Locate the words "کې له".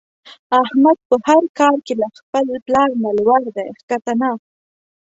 1.85-2.07